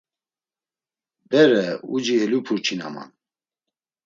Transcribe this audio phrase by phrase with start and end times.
[1.29, 1.61] Bere
[1.95, 3.09] uci elupurçinaman.